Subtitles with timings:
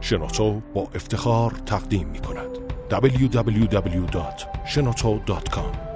[0.00, 2.48] شنوتو با افتخار تقدیم می کند.
[2.90, 5.88] www.shenoto.com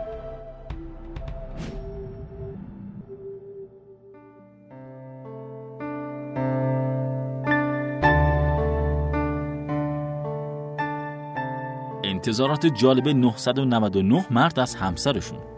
[12.04, 15.51] انتظارات جالب 999 مرد از همسرشون.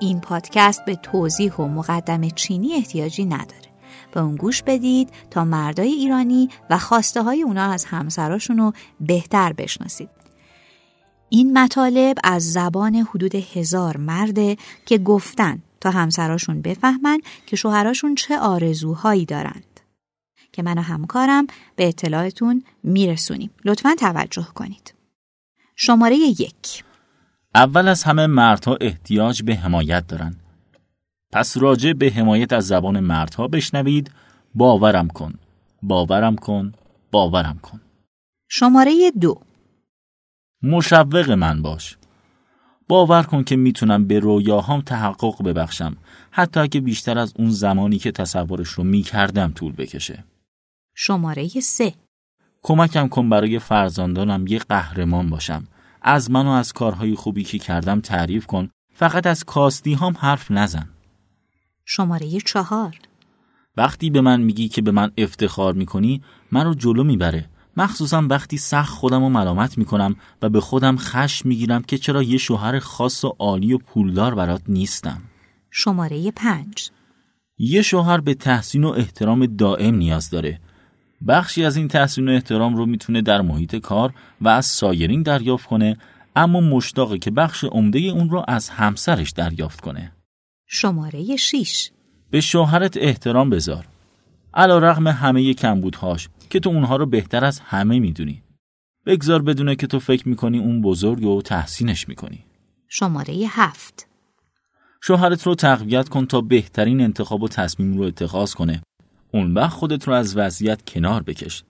[0.00, 3.70] این پادکست به توضیح و مقدم چینی احتیاجی نداره.
[4.12, 9.52] به اون گوش بدید تا مردای ایرانی و خواسته های اونا از همسراشون رو بهتر
[9.52, 10.08] بشناسید.
[11.28, 18.38] این مطالب از زبان حدود هزار مرده که گفتن تا همسراشون بفهمن که شوهراشون چه
[18.38, 19.80] آرزوهایی دارند.
[20.52, 23.50] که من و همکارم به اطلاعتون میرسونیم.
[23.64, 24.94] لطفا توجه کنید.
[25.76, 26.84] شماره یک.
[27.54, 30.36] اول از همه مردها احتیاج به حمایت دارن
[31.32, 34.10] پس راجع به حمایت از زبان مردها بشنوید.
[34.54, 35.34] باورم کن.
[35.82, 36.72] باورم کن.
[37.10, 37.80] باورم کن.
[38.48, 39.40] شماره دو.
[40.62, 41.96] مشوق من باش.
[42.88, 45.96] باور کن که می‌تونم به رویاهام تحقق ببخشم.
[46.30, 50.24] حتی اگه بیشتر از اون زمانی که تصورش رو می‌کردم طول بکشه.
[50.94, 51.94] شماره سه.
[52.62, 55.64] کمکم کن برای فرزندانم یه قهرمان باشم.
[56.02, 58.70] از من و از کارهای خوبی که کردم تعریف کن.
[58.94, 60.88] فقط از کاستی هم حرف نزن.
[61.84, 62.96] شماره چهار.
[63.76, 66.22] وقتی به من میگی که به من افتخار می‌کنی
[66.52, 67.50] من رو جلو می‌بره.
[67.76, 72.38] مخصوصا وقتی سخت خودم رو ملامت می‌کنم و به خودم خش می‌گیرم که چرا یه
[72.38, 75.22] شوهر خاص و عالی و پولدار برات نیستم.
[75.70, 76.90] شماره پنج.
[77.58, 80.60] یه شوهر به تحسین و احترام دائم نیاز داره.
[81.28, 85.66] بخشی از این تحسین و احترام رو می‌تونه در محیط کار و از سایرین دریافت
[85.66, 85.96] کنه
[86.36, 90.12] اما مشتاقه که بخش عمده اون رو از همسرش دریافت کنه.
[90.66, 91.90] شماره 6
[92.30, 93.86] به شوهرت احترام بذار.
[94.54, 98.42] علا رغم همه کمبودهاش که تو اونها رو بهتر از همه می‌دونی.
[99.06, 102.44] بگذار بدونه که تو فکر می‌کنی اون بزرگ و تحسینش می‌کنی.
[102.88, 104.06] شماره هفت.
[105.02, 108.82] شوهرت رو تقویت کن تا بهترین انتخاب و تصمیم رو اتخاذ کنه.
[109.32, 111.62] اون وقت خودت رو از وضعیت کنار بکش.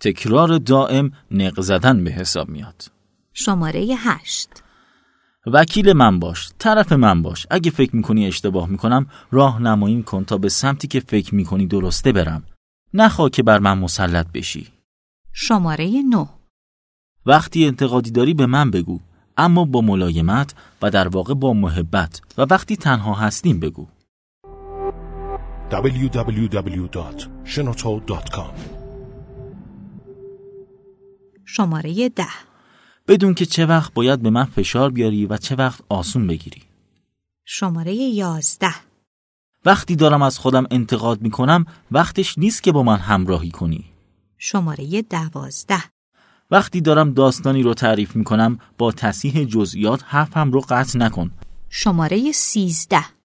[0.00, 2.90] تکرار دائم نق زدن به حساب میاد.
[3.32, 4.48] شماره هشت.
[5.46, 7.46] وکیل من باش طرف من باش.
[7.50, 12.12] اگه فکر می‌کنی اشتباه می‌کنم راه نماییم کن تا به سمتی که فکر می‌کنی درسته
[12.12, 12.42] برم.
[12.94, 14.68] نخوا که بر من مسلط بشی.
[15.32, 16.28] شماره نه.
[17.26, 19.00] وقتی انتقادی داری به من بگو
[19.36, 23.86] اما با ملایمت و در واقع با محبت و وقتی تنها هستیم بگو.
[25.70, 28.54] www.shenoto.com
[31.44, 32.26] شماره ده.
[33.08, 36.62] بدون که چه وقت باید به من فشار بیاری و چه وقت آسون بگیری.
[37.44, 38.74] شماره یازده.
[39.64, 43.84] وقتی دارم از خودم انتقاد می‌کنم وقتش نیست که با من همراهی کنی.
[44.38, 45.82] شماره دوازده.
[46.50, 51.30] وقتی دارم داستانی رو تعریف می‌کنم با تصیح جزئیات حرفم رو قطع نکن.
[51.68, 53.15] شماره سیزده.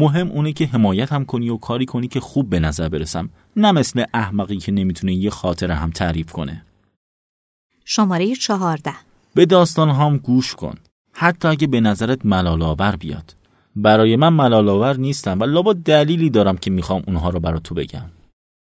[0.00, 3.72] مهم اونه که حمایت هم کنی و کاری کنی که خوب به نظر برسم نه
[3.72, 6.64] مثل احمقی که نمی‌تونه یه خاطره هم تعریف کنه.
[7.84, 8.94] شماره چهارده.
[9.34, 10.74] به داستان هم گوش کن.
[11.12, 13.36] حتی اگه به نظرت ملالآور بیاد.
[13.76, 18.10] برای من ملالآور نیستم و لابا دلیلی دارم که می‌خوام اونها رو برا تو بگم.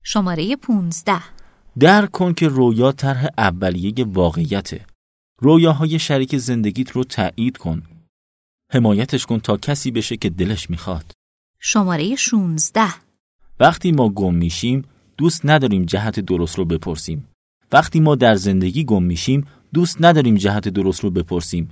[0.02, 1.22] شماره پونزده.
[1.78, 4.86] درک کن که رویا طرح اولیه واقعیته.
[5.38, 7.82] رویاهای شریک زندگیت رو تایید کن.
[8.72, 11.12] حمایتش کن تا کسی بشه که دلش می‌خواد.
[11.60, 12.94] شماره شونزده
[13.60, 14.84] وقتی ما گم میشیم
[15.16, 17.28] دوست نداریم جهت درست رو بپرسیم.
[17.72, 21.68] وقتی ما در زندگی گم میشیم دوست نداریم جهت درست رو بپرسیم.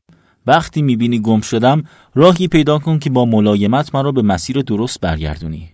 [0.46, 5.00] وقتی می‌بینی گم شدم راهی پیدا کن که با ملایمت من رو به مسیر درست
[5.00, 5.70] برگردونی.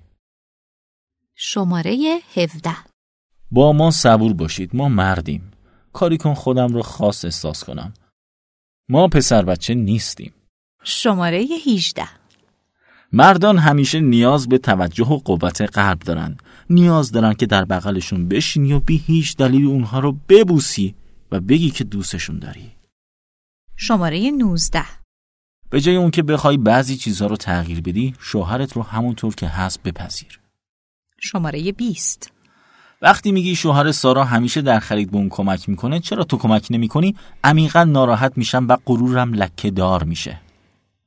[1.35, 2.77] شماره هفده.
[3.51, 5.51] با ما صبور باشید ما مردیم.
[5.93, 7.95] کاری کن خودم رو خاص احساس کنم.
[8.89, 10.33] ما پسر بچه نیستیم.
[10.85, 12.09] شماره هیجده
[13.13, 16.37] مردان همیشه نیاز به توجه و قوت قلب دارن
[16.71, 20.95] نیاز دارن که در بغلشون بشینی و بی هیچ دلیل اونها رو ببوسی
[21.33, 22.71] و بگی که دوستشون داری.
[23.77, 24.85] شماره نوزده.
[25.71, 29.83] به جای اون که بخوای بعضی چیزها رو تغییر بدی شوهرت رو همونطور که هست
[29.83, 30.41] بپذیر.
[31.21, 32.33] شماره بیست.
[33.03, 37.17] وقتی میگی شوهر سارا همیشه در خرید به اون کمک می‌کنه چرا تو کمک نمی‌کنی؟
[37.45, 40.41] عمیقا ناراحت میشم و غرورم لکه دار میشه.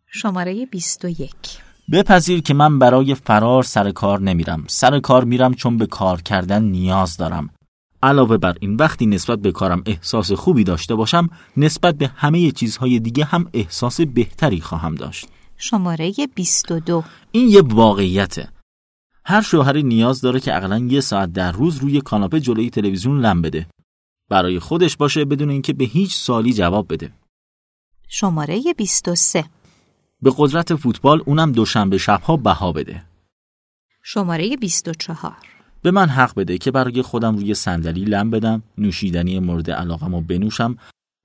[0.09, 1.61] شماره بیست و یک.
[1.91, 4.63] بپذیر که من برای فرار سر کار نمیرم.
[4.67, 7.49] سر کار میرم چون به کار کردن نیاز دارم.
[8.03, 12.99] علاوه بر این وقتی نسبت به کارم احساس خوبی داشته باشم نسبت به همه چیزهای
[12.99, 15.27] دیگه هم احساس بهتری خواهم داشت.
[15.57, 18.49] شماره 22 این یه واقعیته.
[19.25, 23.41] هر شوهری نیاز داره که اقلا یه ساعت در روز روی کاناپه جلوی تلویزیون لم
[23.41, 23.67] بده.
[24.29, 27.11] برای خودش باشه بدون اینکه به هیچ سالی جواب بده.
[28.07, 29.45] شماره 23
[30.21, 33.03] به قدرت فوتبال اونم دوشنبه شبها بها بده.
[34.03, 35.33] شماره 24
[35.81, 40.21] به من حق بده که برای خودم روی صندلی لم بدم نوشیدنی مورد علاقم رو
[40.21, 40.77] بنوشم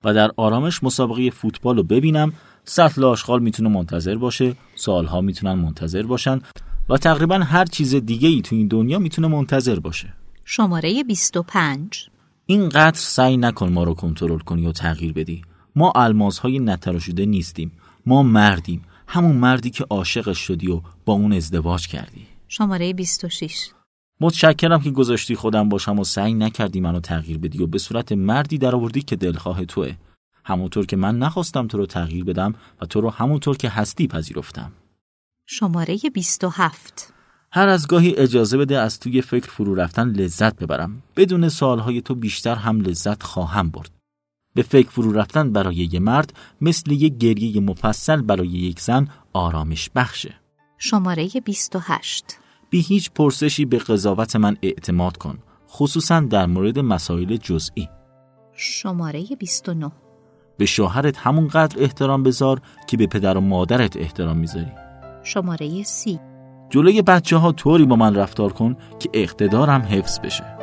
[0.03, 2.33] و در آرامش مسابقه فوتبال رو ببینم.
[2.65, 6.41] سطل آشغال می‌تونه منتظر باشه سالها می‌تونن منتظر باشن
[6.89, 10.13] و تقریبا هر چیز دیگه ای تو این دنیا می‌تونه منتظر باشه.
[10.45, 12.09] شماره 25
[12.45, 15.41] اینقدر سعی نکن ما رو کنترل کنی و تغییر بدی.
[15.75, 17.71] ما المازهای نتراشیده نیستیم.
[18.05, 18.81] ما مردیم.
[19.07, 22.27] همون مردی که عاشقش شدی و با اون ازدواج کردی.
[22.47, 23.69] شماره 26
[24.21, 28.57] متشکرم که گذاشتی خودم باشم و سعی نکردی منو تغییر بدی و به صورت مردی
[28.57, 29.95] در آوردی که دلخواه توه.
[30.45, 34.71] همونطور که من نخواستم تو رو تغییر بدم و تو رو همونطور که هستی پذیرفتم.
[35.45, 37.13] شماره 27
[37.51, 41.03] هر از گاهی اجازه بده از توی فکر فرو رفتن لذت ببرم.
[41.15, 43.91] بدون سالهای تو بیشتر هم لذت خواهم برد.
[44.53, 49.89] به فکر فرو رفتن برای یه مرد مثل یک گریه مفصل برای یک زن آرامش
[49.95, 50.35] بخشه.
[50.77, 52.25] شماره 28
[52.69, 55.37] بی هیچ پرسشی به قضاوت من اعتماد کن
[55.69, 57.89] خصوصا در مورد مسائل جزئی.
[58.53, 59.91] شماره 29
[60.57, 64.71] به شوهرت همونقدر احترام بذار که به پدر و مادرت احترام می‌ذاری.
[65.23, 66.19] شماره 30
[66.69, 70.62] جلوی بچه ها طوری با من رفتار کن که اقتدارم حفظ بشه.